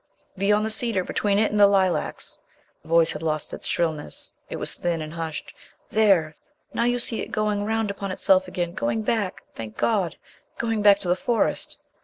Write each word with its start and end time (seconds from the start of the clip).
"Beyond 0.35 0.65
the 0.65 0.71
cedar 0.71 1.03
between 1.03 1.37
it 1.37 1.51
and 1.51 1.59
the 1.59 1.67
lilacs." 1.67 2.39
The 2.81 2.87
voice 2.87 3.11
had 3.11 3.21
lost 3.21 3.53
its 3.53 3.67
shrillness; 3.67 4.33
it 4.49 4.55
was 4.55 4.73
thin 4.73 4.99
and 4.99 5.13
hushed. 5.13 5.53
"There... 5.91 6.35
now 6.73 6.85
you 6.85 6.97
see 6.97 7.21
it 7.21 7.27
going 7.27 7.65
round 7.65 7.91
upon 7.91 8.11
itself 8.11 8.47
again 8.47 8.73
going 8.73 9.03
back, 9.03 9.43
thank 9.53 9.77
God!... 9.77 10.15
going 10.57 10.81
back 10.81 10.97
to 11.01 11.07
the 11.07 11.15
Forest." 11.15 11.77